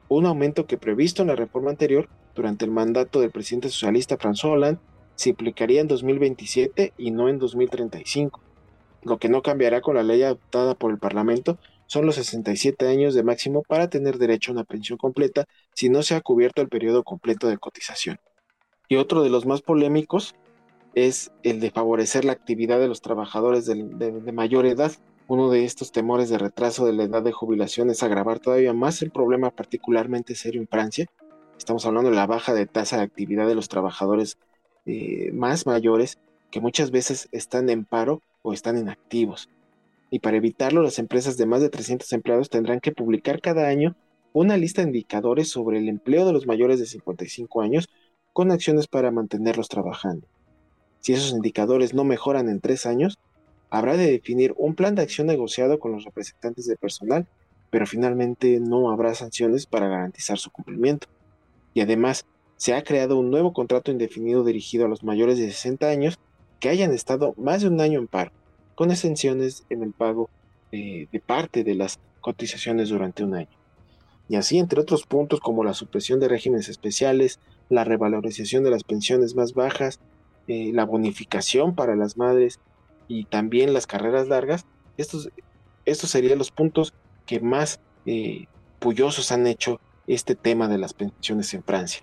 un 0.08 0.26
aumento 0.26 0.66
que 0.66 0.76
previsto 0.76 1.22
en 1.22 1.28
la 1.28 1.36
reforma 1.36 1.70
anterior 1.70 2.08
durante 2.36 2.64
el 2.64 2.70
mandato 2.70 3.20
del 3.20 3.32
presidente 3.32 3.70
socialista 3.70 4.18
François 4.18 4.52
Hollande 4.52 4.80
se 5.16 5.30
implicaría 5.30 5.80
en 5.80 5.88
2027 5.88 6.92
y 6.96 7.10
no 7.10 7.28
en 7.28 7.38
2035. 7.38 8.40
Lo 9.02 9.18
que 9.18 9.28
no 9.28 9.42
cambiará 9.42 9.80
con 9.80 9.96
la 9.96 10.02
ley 10.02 10.22
adoptada 10.22 10.74
por 10.74 10.90
el 10.90 10.98
Parlamento 10.98 11.58
son 11.86 12.06
los 12.06 12.16
67 12.16 12.86
años 12.88 13.14
de 13.14 13.22
máximo 13.22 13.62
para 13.62 13.88
tener 13.88 14.18
derecho 14.18 14.50
a 14.50 14.54
una 14.54 14.64
pensión 14.64 14.98
completa 14.98 15.46
si 15.74 15.88
no 15.88 16.02
se 16.02 16.14
ha 16.14 16.20
cubierto 16.20 16.60
el 16.60 16.68
periodo 16.68 17.02
completo 17.04 17.48
de 17.48 17.58
cotización. 17.58 18.18
Y 18.88 18.96
otro 18.96 19.22
de 19.22 19.30
los 19.30 19.46
más 19.46 19.62
polémicos 19.62 20.34
es 20.94 21.32
el 21.42 21.60
de 21.60 21.70
favorecer 21.70 22.24
la 22.24 22.32
actividad 22.32 22.78
de 22.78 22.88
los 22.88 23.00
trabajadores 23.00 23.66
de, 23.66 23.84
de 23.84 24.32
mayor 24.32 24.66
edad. 24.66 24.92
Uno 25.28 25.50
de 25.50 25.64
estos 25.64 25.92
temores 25.92 26.28
de 26.28 26.38
retraso 26.38 26.86
de 26.86 26.92
la 26.92 27.04
edad 27.04 27.22
de 27.22 27.32
jubilación 27.32 27.90
es 27.90 28.02
agravar 28.02 28.38
todavía 28.38 28.72
más 28.72 29.02
el 29.02 29.10
problema 29.10 29.50
particularmente 29.50 30.34
serio 30.34 30.60
en 30.60 30.68
Francia. 30.68 31.06
Estamos 31.58 31.86
hablando 31.86 32.10
de 32.10 32.16
la 32.16 32.26
baja 32.26 32.54
de 32.54 32.66
tasa 32.66 32.98
de 32.98 33.02
actividad 33.02 33.46
de 33.46 33.54
los 33.54 33.68
trabajadores 33.68 34.38
eh, 34.84 35.30
más 35.32 35.66
mayores 35.66 36.18
que 36.50 36.60
muchas 36.60 36.90
veces 36.90 37.28
están 37.32 37.68
en 37.70 37.84
paro 37.84 38.22
o 38.42 38.52
están 38.52 38.78
inactivos. 38.78 39.48
Y 40.10 40.20
para 40.20 40.36
evitarlo, 40.36 40.82
las 40.82 40.98
empresas 40.98 41.36
de 41.36 41.46
más 41.46 41.60
de 41.60 41.68
300 41.68 42.12
empleados 42.12 42.50
tendrán 42.50 42.80
que 42.80 42.92
publicar 42.92 43.40
cada 43.40 43.66
año 43.66 43.96
una 44.32 44.56
lista 44.56 44.82
de 44.82 44.88
indicadores 44.88 45.48
sobre 45.48 45.78
el 45.78 45.88
empleo 45.88 46.26
de 46.26 46.32
los 46.32 46.46
mayores 46.46 46.78
de 46.78 46.86
55 46.86 47.62
años 47.62 47.88
con 48.32 48.50
acciones 48.52 48.86
para 48.86 49.10
mantenerlos 49.10 49.68
trabajando. 49.68 50.26
Si 51.00 51.14
esos 51.14 51.32
indicadores 51.32 51.94
no 51.94 52.04
mejoran 52.04 52.48
en 52.48 52.60
tres 52.60 52.84
años, 52.84 53.18
habrá 53.70 53.96
de 53.96 54.10
definir 54.10 54.54
un 54.58 54.74
plan 54.74 54.94
de 54.94 55.02
acción 55.02 55.26
negociado 55.26 55.78
con 55.78 55.92
los 55.92 56.04
representantes 56.04 56.66
de 56.66 56.76
personal, 56.76 57.26
pero 57.70 57.86
finalmente 57.86 58.60
no 58.60 58.90
habrá 58.90 59.14
sanciones 59.14 59.66
para 59.66 59.88
garantizar 59.88 60.38
su 60.38 60.50
cumplimiento. 60.50 61.08
Y 61.76 61.82
además, 61.82 62.24
se 62.56 62.72
ha 62.72 62.82
creado 62.82 63.18
un 63.18 63.30
nuevo 63.30 63.52
contrato 63.52 63.90
indefinido 63.90 64.44
dirigido 64.44 64.86
a 64.86 64.88
los 64.88 65.04
mayores 65.04 65.36
de 65.36 65.44
60 65.44 65.86
años 65.86 66.18
que 66.58 66.70
hayan 66.70 66.90
estado 66.90 67.34
más 67.36 67.60
de 67.60 67.68
un 67.68 67.78
año 67.82 67.98
en 67.98 68.06
paro, 68.06 68.32
con 68.74 68.90
exenciones 68.90 69.66
en 69.68 69.82
el 69.82 69.92
pago 69.92 70.30
de 70.72 71.22
parte 71.26 71.64
de 71.64 71.74
las 71.74 72.00
cotizaciones 72.22 72.88
durante 72.88 73.24
un 73.24 73.34
año. 73.34 73.50
Y 74.26 74.36
así, 74.36 74.56
entre 74.58 74.80
otros 74.80 75.04
puntos 75.04 75.38
como 75.38 75.64
la 75.64 75.74
supresión 75.74 76.18
de 76.18 76.28
regímenes 76.28 76.70
especiales, 76.70 77.40
la 77.68 77.84
revalorización 77.84 78.64
de 78.64 78.70
las 78.70 78.82
pensiones 78.82 79.34
más 79.34 79.52
bajas, 79.52 80.00
eh, 80.48 80.70
la 80.72 80.86
bonificación 80.86 81.74
para 81.74 81.94
las 81.94 82.16
madres 82.16 82.58
y 83.06 83.26
también 83.26 83.74
las 83.74 83.86
carreras 83.86 84.28
largas, 84.28 84.64
estos, 84.96 85.28
estos 85.84 86.08
serían 86.08 86.38
los 86.38 86.52
puntos 86.52 86.94
que 87.26 87.38
más 87.38 87.80
eh, 88.06 88.46
han 89.30 89.46
hecho 89.46 89.78
este 90.06 90.34
tema 90.34 90.68
de 90.68 90.78
las 90.78 90.94
pensiones 90.94 91.52
en 91.54 91.62
Francia. 91.62 92.02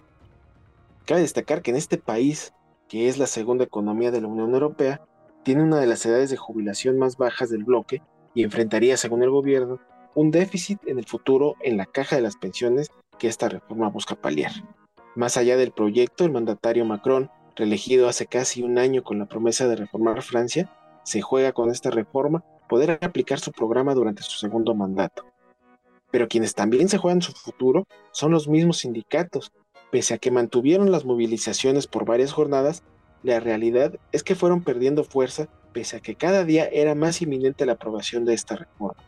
Cabe 1.05 1.21
destacar 1.21 1.61
que 1.61 1.71
en 1.71 1.77
este 1.77 1.97
país, 1.97 2.53
que 2.87 3.09
es 3.09 3.17
la 3.17 3.27
segunda 3.27 3.63
economía 3.63 4.11
de 4.11 4.21
la 4.21 4.27
Unión 4.27 4.53
Europea, 4.53 5.01
tiene 5.43 5.63
una 5.63 5.79
de 5.79 5.87
las 5.87 6.05
edades 6.05 6.29
de 6.29 6.37
jubilación 6.37 6.97
más 6.97 7.17
bajas 7.17 7.49
del 7.49 7.63
bloque 7.63 8.01
y 8.33 8.43
enfrentaría, 8.43 8.97
según 8.97 9.23
el 9.23 9.29
gobierno, 9.29 9.79
un 10.15 10.31
déficit 10.31 10.79
en 10.85 10.99
el 10.99 11.05
futuro 11.05 11.55
en 11.61 11.77
la 11.77 11.85
caja 11.85 12.15
de 12.15 12.21
las 12.21 12.37
pensiones 12.37 12.91
que 13.19 13.27
esta 13.27 13.49
reforma 13.49 13.89
busca 13.89 14.15
paliar. 14.15 14.51
Más 15.15 15.37
allá 15.37 15.57
del 15.57 15.71
proyecto, 15.71 16.25
el 16.25 16.31
mandatario 16.31 16.85
Macron, 16.85 17.29
reelegido 17.55 18.07
hace 18.07 18.25
casi 18.25 18.63
un 18.63 18.77
año 18.77 19.03
con 19.03 19.19
la 19.19 19.27
promesa 19.27 19.67
de 19.67 19.75
reformar 19.75 20.21
Francia, 20.23 20.71
se 21.03 21.21
juega 21.21 21.51
con 21.51 21.69
esta 21.69 21.91
reforma 21.91 22.43
poder 22.69 22.97
aplicar 23.01 23.39
su 23.39 23.51
programa 23.51 23.93
durante 23.93 24.23
su 24.23 24.37
segundo 24.37 24.73
mandato. 24.73 25.25
Pero 26.13 26.27
quienes 26.27 26.53
también 26.53 26.89
se 26.89 26.99
juegan 26.99 27.23
su 27.23 27.31
futuro 27.31 27.87
son 28.11 28.29
los 28.29 28.47
mismos 28.47 28.77
sindicatos. 28.77 29.51
Pese 29.91 30.13
a 30.13 30.19
que 30.19 30.29
mantuvieron 30.29 30.91
las 30.91 31.05
movilizaciones 31.05 31.87
por 31.87 32.05
varias 32.05 32.31
jornadas, 32.31 32.83
la 33.23 33.39
realidad 33.39 33.95
es 34.11 34.21
que 34.21 34.35
fueron 34.35 34.63
perdiendo 34.63 35.03
fuerza 35.03 35.49
pese 35.73 35.97
a 35.97 36.01
que 36.01 36.13
cada 36.13 36.43
día 36.43 36.69
era 36.71 36.93
más 36.93 37.23
inminente 37.23 37.65
la 37.65 37.73
aprobación 37.73 38.25
de 38.25 38.35
esta 38.35 38.57
reforma. 38.57 39.03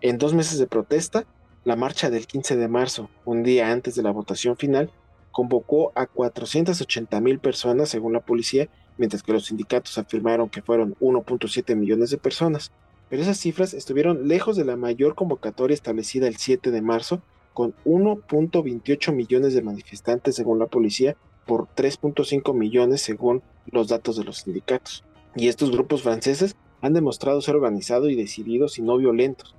En 0.00 0.18
dos 0.18 0.34
meses 0.34 0.60
de 0.60 0.68
protesta, 0.68 1.26
la 1.64 1.74
marcha 1.74 2.10
del 2.10 2.28
15 2.28 2.54
de 2.54 2.68
marzo, 2.68 3.10
un 3.24 3.42
día 3.42 3.72
antes 3.72 3.96
de 3.96 4.04
la 4.04 4.12
votación 4.12 4.56
final, 4.56 4.92
convocó 5.32 5.90
a 5.96 6.06
480 6.06 7.20
mil 7.20 7.40
personas 7.40 7.88
según 7.88 8.12
la 8.12 8.20
policía 8.20 8.68
mientras 8.98 9.24
que 9.24 9.32
los 9.32 9.46
sindicatos 9.46 9.98
afirmaron 9.98 10.48
que 10.48 10.62
fueron 10.62 10.94
1.7 11.00 11.74
millones 11.74 12.10
de 12.10 12.18
personas. 12.18 12.70
Pero 13.08 13.22
esas 13.22 13.38
cifras 13.38 13.74
estuvieron 13.74 14.28
lejos 14.28 14.56
de 14.56 14.64
la 14.64 14.76
mayor 14.76 15.14
convocatoria 15.14 15.74
establecida 15.74 16.26
el 16.26 16.36
7 16.36 16.70
de 16.70 16.82
marzo, 16.82 17.22
con 17.54 17.74
1.28 17.84 19.14
millones 19.14 19.54
de 19.54 19.62
manifestantes 19.62 20.34
según 20.34 20.58
la 20.58 20.66
policía 20.66 21.16
por 21.46 21.68
3.5 21.74 22.54
millones 22.54 23.00
según 23.00 23.42
los 23.66 23.88
datos 23.88 24.16
de 24.16 24.24
los 24.24 24.38
sindicatos. 24.38 25.04
Y 25.34 25.48
estos 25.48 25.70
grupos 25.70 26.02
franceses 26.02 26.56
han 26.80 26.92
demostrado 26.92 27.40
ser 27.40 27.54
organizados 27.54 28.10
y 28.10 28.16
decididos 28.16 28.78
y 28.78 28.82
no 28.82 28.98
violentos. 28.98 29.54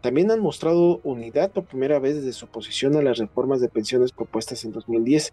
También 0.00 0.30
han 0.30 0.40
mostrado 0.40 1.00
unidad 1.02 1.50
por 1.50 1.64
primera 1.64 1.98
vez 1.98 2.16
desde 2.16 2.32
su 2.32 2.46
oposición 2.46 2.96
a 2.96 3.02
las 3.02 3.18
reformas 3.18 3.60
de 3.60 3.68
pensiones 3.68 4.12
propuestas 4.12 4.64
en 4.64 4.72
2010, 4.72 5.32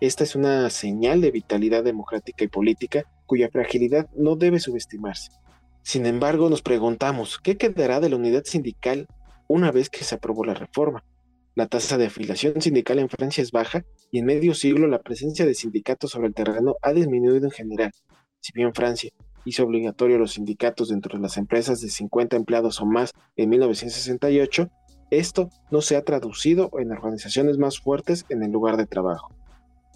esta 0.00 0.24
es 0.24 0.34
una 0.34 0.68
señal 0.70 1.20
de 1.20 1.30
vitalidad 1.30 1.84
democrática 1.84 2.44
y 2.44 2.48
política 2.48 3.04
cuya 3.26 3.48
fragilidad 3.48 4.08
no 4.14 4.36
debe 4.36 4.58
subestimarse. 4.58 5.30
Sin 5.84 6.06
embargo, 6.06 6.48
nos 6.48 6.62
preguntamos, 6.62 7.38
¿qué 7.38 7.58
quedará 7.58 8.00
de 8.00 8.08
la 8.08 8.16
unidad 8.16 8.44
sindical 8.44 9.06
una 9.48 9.70
vez 9.70 9.90
que 9.90 10.02
se 10.02 10.14
aprobó 10.14 10.42
la 10.46 10.54
reforma? 10.54 11.04
La 11.54 11.66
tasa 11.66 11.98
de 11.98 12.06
afiliación 12.06 12.62
sindical 12.62 12.98
en 12.98 13.10
Francia 13.10 13.42
es 13.42 13.52
baja 13.52 13.84
y 14.10 14.18
en 14.18 14.24
medio 14.24 14.54
siglo 14.54 14.88
la 14.88 15.02
presencia 15.02 15.44
de 15.44 15.54
sindicatos 15.54 16.10
sobre 16.10 16.28
el 16.28 16.34
terreno 16.34 16.76
ha 16.80 16.94
disminuido 16.94 17.44
en 17.44 17.50
general. 17.50 17.92
Si 18.40 18.52
bien 18.54 18.74
Francia 18.74 19.10
hizo 19.44 19.64
obligatorio 19.64 20.16
a 20.16 20.20
los 20.20 20.32
sindicatos 20.32 20.88
dentro 20.88 21.18
de 21.18 21.22
las 21.22 21.36
empresas 21.36 21.82
de 21.82 21.90
50 21.90 22.34
empleados 22.34 22.80
o 22.80 22.86
más 22.86 23.12
en 23.36 23.50
1968, 23.50 24.70
esto 25.10 25.50
no 25.70 25.82
se 25.82 25.96
ha 25.96 26.02
traducido 26.02 26.70
en 26.78 26.92
organizaciones 26.92 27.58
más 27.58 27.78
fuertes 27.78 28.24
en 28.30 28.42
el 28.42 28.50
lugar 28.50 28.78
de 28.78 28.86
trabajo. 28.86 29.34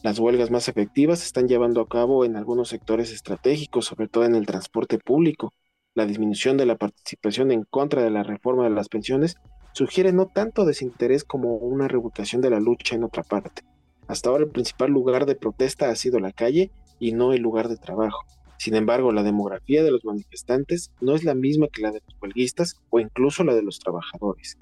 Las 0.02 0.18
huelgas 0.18 0.50
más 0.50 0.68
efectivas 0.68 1.20
se 1.20 1.24
están 1.24 1.48
llevando 1.48 1.80
a 1.80 1.88
cabo 1.88 2.26
en 2.26 2.36
algunos 2.36 2.68
sectores 2.68 3.10
estratégicos, 3.10 3.86
sobre 3.86 4.06
todo 4.06 4.26
en 4.26 4.34
el 4.34 4.44
transporte 4.44 4.98
público. 4.98 5.50
La 5.98 6.06
disminución 6.06 6.56
de 6.56 6.64
la 6.64 6.76
participación 6.76 7.50
en 7.50 7.64
contra 7.64 8.04
de 8.04 8.10
la 8.10 8.22
reforma 8.22 8.62
de 8.62 8.70
las 8.70 8.88
pensiones 8.88 9.34
sugiere 9.72 10.12
no 10.12 10.26
tanto 10.26 10.64
desinterés 10.64 11.24
como 11.24 11.56
una 11.56 11.88
reubicación 11.88 12.40
de 12.40 12.50
la 12.50 12.60
lucha 12.60 12.94
en 12.94 13.02
otra 13.02 13.24
parte. 13.24 13.62
Hasta 14.06 14.30
ahora 14.30 14.44
el 14.44 14.50
principal 14.52 14.92
lugar 14.92 15.26
de 15.26 15.34
protesta 15.34 15.90
ha 15.90 15.96
sido 15.96 16.20
la 16.20 16.30
calle 16.30 16.70
y 17.00 17.10
no 17.10 17.32
el 17.32 17.42
lugar 17.42 17.66
de 17.66 17.78
trabajo. 17.78 18.20
Sin 18.58 18.76
embargo, 18.76 19.10
la 19.10 19.24
demografía 19.24 19.82
de 19.82 19.90
los 19.90 20.04
manifestantes 20.04 20.92
no 21.00 21.16
es 21.16 21.24
la 21.24 21.34
misma 21.34 21.66
que 21.66 21.82
la 21.82 21.90
de 21.90 22.00
los 22.06 22.16
huelguistas 22.22 22.80
o 22.90 23.00
incluso 23.00 23.42
la 23.42 23.56
de 23.56 23.62
los 23.62 23.80
trabajadores. 23.80 24.56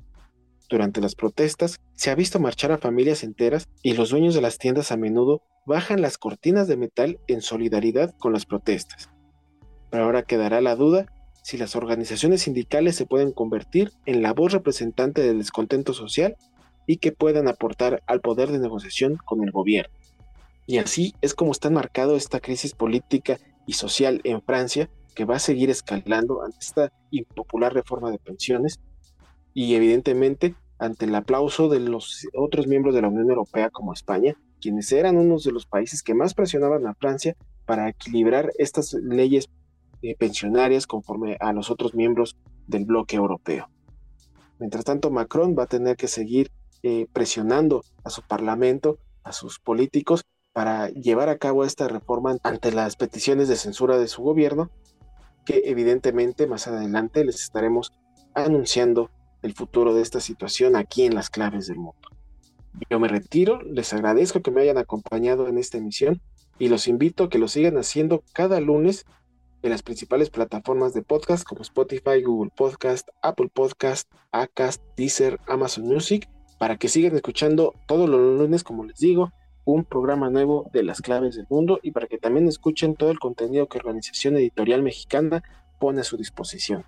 durante 0.71 1.02
las 1.02 1.14
protestas, 1.14 1.76
se 1.93 2.11
ha 2.11 2.14
visto 2.14 2.40
marchar 2.40 2.73
a 2.73 2.78
familias 2.78 3.23
enteras 3.25 3.69
y 3.83 3.93
los 3.93 4.09
dueños 4.09 4.35
de 4.35 4.40
las 4.40 4.57
tiendas 4.57 4.90
a 4.90 4.97
menudo 4.97 5.43
bajan 5.66 6.00
las 6.00 6.16
cortinas 6.16 6.66
de 6.66 6.78
metal 6.78 7.21
en 7.26 7.43
solidaridad 7.43 8.14
con 8.16 8.33
las 8.33 8.47
protestas. 8.47 9.11
Pero 9.90 10.05
ahora 10.05 10.23
quedará 10.23 10.62
la 10.62 10.76
duda 10.76 11.07
si 11.47 11.57
las 11.57 11.76
organizaciones 11.76 12.43
sindicales 12.43 12.97
se 12.97 13.07
pueden 13.07 13.31
convertir 13.31 13.93
en 14.05 14.21
la 14.21 14.33
voz 14.33 14.50
representante 14.50 15.23
del 15.23 15.38
descontento 15.38 15.95
social 15.95 16.37
y 16.88 16.97
que 16.97 17.12
puedan 17.12 17.47
aportar 17.47 18.03
al 18.09 18.21
poder 18.21 18.50
de 18.50 18.59
negociación 18.59 19.17
con 19.17 19.45
el 19.45 19.53
gobierno. 19.53 19.95
Y 20.67 20.79
así 20.79 21.15
es 21.21 21.35
como 21.35 21.53
está 21.53 21.71
marcado 21.71 22.17
esta 22.17 22.41
crisis 22.41 22.75
política 22.75 23.38
y 23.65 23.75
social 23.75 24.21
en 24.25 24.43
Francia, 24.43 24.91
que 25.15 25.25
va 25.25 25.37
a 25.37 25.38
seguir 25.38 25.71
escalando 25.71 26.43
ante 26.43 26.59
esta 26.61 26.93
impopular 27.12 27.73
reforma 27.73 28.11
de 28.11 28.19
pensiones 28.19 28.81
y 29.55 29.76
evidentemente 29.76 30.57
ante 30.81 31.05
el 31.05 31.15
aplauso 31.15 31.69
de 31.69 31.79
los 31.79 32.26
otros 32.35 32.67
miembros 32.67 32.93
de 32.93 33.03
la 33.03 33.09
Unión 33.09 33.31
Europea 33.31 33.71
como 33.71 33.93
España, 33.93 34.35
quienes 34.61 34.91
eran 34.91 35.17
unos 35.17 35.45
de 35.45 35.53
los 35.53 35.65
países 35.65 36.03
que 36.03 36.12
más 36.12 36.35
presionaban 36.35 36.88
a 36.88 36.95
Francia 36.95 37.37
para 37.67 37.88
equilibrar 37.88 38.50
estas 38.59 38.95
leyes 38.95 39.49
eh, 40.03 40.15
pensionarias 40.17 40.87
conforme 40.87 41.37
a 41.41 41.53
los 41.53 41.71
otros 41.71 41.95
miembros 41.95 42.37
del 42.67 42.85
bloque 42.85 43.17
europeo. 43.17 43.69
Mientras 44.59 44.85
tanto, 44.85 45.11
Macron 45.11 45.55
va 45.59 45.65
a 45.65 45.69
tener 45.69 45.97
que 45.97 46.09
seguir 46.09 46.50
eh, 46.83 47.07
presionando 47.12 47.83
a 48.05 48.11
su 48.11 48.23
parlamento, 48.23 48.99
a 49.23 49.33
sus 49.33 49.59
políticos, 49.59 50.25
para 50.53 50.88
llevar 50.88 51.29
a 51.29 51.38
cabo 51.38 51.65
esta 51.65 51.88
reforma 51.88 52.37
ante 52.43 52.73
las 52.73 52.97
peticiones 52.97 53.49
de 53.49 53.57
censura 53.57 53.99
de 53.99 54.09
su 54.09 54.23
gobierno, 54.23 54.71
que 55.45 55.62
evidentemente 55.67 56.47
más 56.47 56.67
adelante 56.67 57.25
les 57.25 57.43
estaremos 57.43 57.93
anunciando 58.35 59.11
el 59.43 59.55
futuro 59.55 59.95
de 59.95 60.03
esta 60.03 60.21
situación 60.21 60.76
aquí 60.76 61.05
en 61.05 61.15
las 61.15 61.29
claves 61.31 61.67
del 61.67 61.76
mundo. 61.76 62.09
Yo 62.91 62.99
me 62.99 63.09
retiro, 63.09 63.61
les 63.62 63.93
agradezco 63.93 64.43
que 64.43 64.50
me 64.50 64.62
hayan 64.62 64.79
acompañado 64.79 65.49
en 65.49 65.59
esta 65.59 65.79
emisión 65.79 66.21
y 66.59 66.69
los 66.69 66.88
invito 66.88 67.25
a 67.25 67.29
que 67.29 67.38
lo 67.38 67.49
sigan 67.49 67.79
haciendo 67.79 68.23
cada 68.33 68.61
lunes 68.61 69.07
en 69.63 69.71
las 69.71 69.83
principales 69.83 70.31
plataformas 70.31 70.95
de 70.95 71.03
podcast 71.03 71.45
como 71.47 71.63
Spotify, 71.63 72.23
Google 72.23 72.53
Podcast, 72.57 73.09
Apple 73.23 73.51
Podcast, 73.53 74.11
Acast, 74.33 74.83
Deezer, 74.97 75.41
Amazon 75.47 75.87
Music, 75.87 76.29
para 76.59 76.77
que 76.77 76.89
sigan 76.89 77.15
escuchando 77.15 77.75
todos 77.87 78.09
los 78.09 78.21
lunes, 78.39 78.65
como 78.65 78.85
les 78.85 78.99
digo, 78.99 79.33
un 79.65 79.85
programa 79.85 80.31
nuevo 80.31 80.71
de 80.73 80.83
las 80.83 81.03
claves 81.03 81.37
del 81.37 81.47
mundo 81.51 81.81
y 81.83 81.91
para 81.91 82.07
que 82.07 82.19
también 82.19 82.47
escuchen 82.49 82.95
todo 82.95 83.11
el 83.11 83.19
contenido 83.19 83.69
que 83.69 83.79
Organización 83.79 84.37
Editorial 84.37 84.83
Mexicana 84.83 85.43
pone 85.81 86.01
a 86.01 86.05
su 86.05 86.17
disposición. 86.17 86.85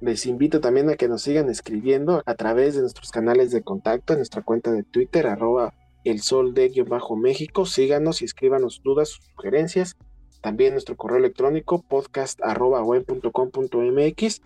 Les 0.00 0.26
invito 0.26 0.60
también 0.60 0.90
a 0.90 0.96
que 0.96 1.08
nos 1.08 1.22
sigan 1.22 1.48
escribiendo 1.48 2.22
a 2.24 2.34
través 2.34 2.74
de 2.74 2.82
nuestros 2.82 3.10
canales 3.10 3.50
de 3.50 3.62
contacto 3.62 4.12
en 4.12 4.20
nuestra 4.20 4.42
cuenta 4.42 4.70
de 4.72 4.84
Twitter, 4.84 5.26
arroba 5.26 5.74
el 6.04 6.20
sol 6.20 6.54
de 6.54 6.70
México. 7.16 7.66
Síganos 7.66 8.22
y 8.22 8.24
escríbanos 8.24 8.80
dudas, 8.84 9.18
sugerencias. 9.34 9.96
También 10.40 10.72
nuestro 10.72 10.96
correo 10.96 11.18
electrónico 11.18 11.82
podcast 11.82 12.40
arroba 12.42 12.82
mx. 12.82 14.42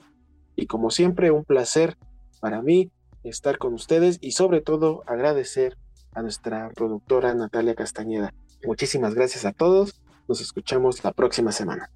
Y 0.56 0.66
como 0.66 0.90
siempre, 0.90 1.30
un 1.30 1.44
placer 1.44 1.96
para 2.40 2.62
mí 2.62 2.90
estar 3.24 3.58
con 3.58 3.74
ustedes 3.74 4.18
y 4.20 4.32
sobre 4.32 4.60
todo 4.60 5.02
agradecer 5.06 5.76
a 6.14 6.22
nuestra 6.22 6.70
productora 6.70 7.34
Natalia 7.34 7.74
Castañeda. 7.74 8.34
Muchísimas 8.64 9.14
gracias 9.14 9.44
a 9.44 9.52
todos. 9.52 10.00
Nos 10.28 10.40
escuchamos 10.40 11.02
la 11.04 11.12
próxima 11.12 11.52
semana. 11.52 11.90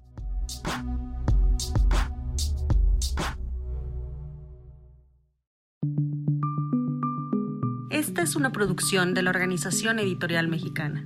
Esta 7.89 8.21
es 8.21 8.35
una 8.35 8.51
producción 8.51 9.13
de 9.13 9.23
la 9.23 9.31
Organización 9.31 9.99
Editorial 9.99 10.47
Mexicana. 10.47 11.05